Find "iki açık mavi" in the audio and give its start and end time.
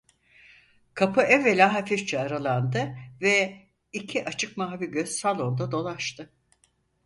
3.93-4.85